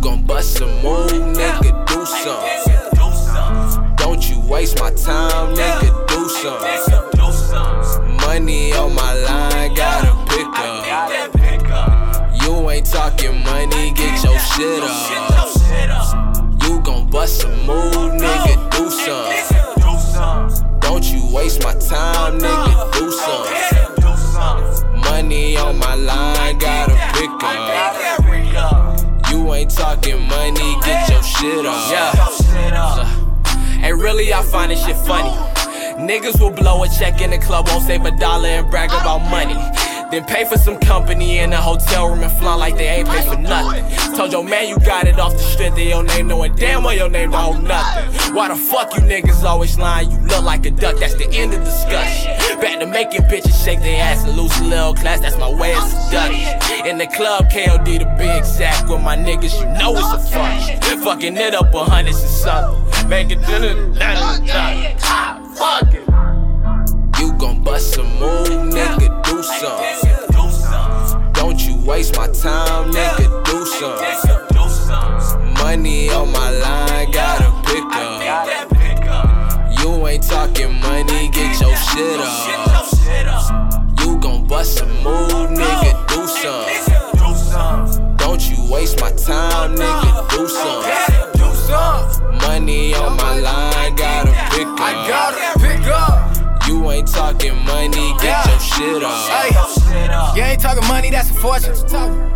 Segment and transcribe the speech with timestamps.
[0.00, 3.96] gon' bust a move, nigga, do some.
[3.96, 8.16] Don't you waste my time, nigga, do some.
[8.16, 12.42] Money on my line, gotta pick up.
[12.42, 15.19] You ain't talking money, get your shit up.
[29.94, 31.90] Talking money, get your shit up.
[31.90, 33.16] Yeah.
[33.82, 35.30] And really, I find this shit funny.
[35.98, 39.18] Niggas will blow a check in the club, won't save a dollar and brag about
[39.30, 39.54] money.
[40.10, 43.22] Then pay for some company in a hotel room and flaunt like they ain't pay
[43.28, 43.79] for nothing.
[44.20, 46.92] Told your man you got it off the strength of your name, knowing damn well
[46.92, 48.34] your name don't nothing.
[48.34, 50.10] Why the fuck you niggas always lying?
[50.10, 52.60] You look like a duck, that's the end of discussion.
[52.60, 55.74] Back to making bitches shake their ass and lose a little class, that's my way
[55.74, 56.86] of seduction.
[56.86, 61.00] In the club, KOD the big sack with my niggas, you know it's a function.
[61.00, 63.08] Fucking it up a hundred and something.
[63.08, 63.94] Making dinner,
[65.54, 66.09] fuck it.
[72.00, 75.52] Waste my time, nigga, do some.
[75.52, 79.82] Money on my line, gotta pick up.
[79.82, 84.00] You ain't talking money, get your shit up.
[84.00, 88.16] You gon' bust a move, nigga, do some.
[88.16, 90.82] Don't you waste my time, nigga, do some.
[92.38, 94.80] Money on my line, gotta pick up.
[94.80, 96.66] I gotta pick up.
[96.66, 100.09] You ain't talking money, get your shit up.
[100.34, 101.74] You ain't talking money, that's a fortune.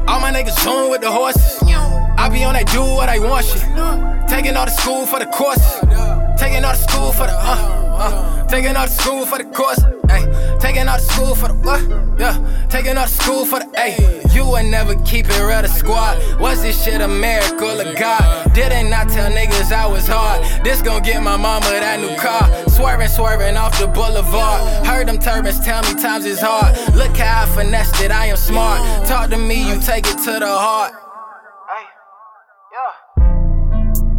[0.09, 1.63] All my niggas zoom with the horses.
[1.63, 3.63] I be on that do what I want shit.
[4.29, 5.81] Taking all the school for the courses.
[6.39, 8.47] Taking all the school for the uh, uh.
[8.49, 9.81] Taking all the school for the course.
[10.09, 10.27] Ay,
[10.61, 11.81] taking all the school for the what?
[12.19, 14.23] Yeah, taking all the school for the ay.
[14.33, 16.19] You would never keep it real, the squad.
[16.41, 18.53] Was this shit a miracle of God?
[18.55, 20.43] Didn't I tell niggas I was hard?
[20.65, 22.64] This gon' get my mama that new car.
[22.77, 24.87] Swerving, swerving off the boulevard.
[24.87, 26.77] Heard them turbans tell me times is hard.
[26.95, 28.81] Look how I finessed it, I am smart.
[29.07, 30.93] Talk to me, you take it to the heart.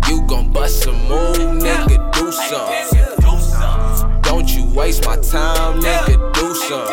[0.08, 4.22] You gon' bust a move, nigga, do some.
[4.22, 6.88] Don't you waste my time, nigga, do some.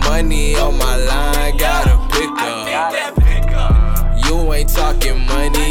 [0.00, 2.68] Money on my line, gotta pick up.
[4.26, 5.61] You ain't talking money,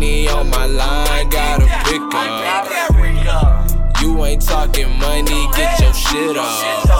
[0.00, 4.00] Money on my line, gotta pick up.
[4.00, 6.99] You ain't talking money, get your shit up.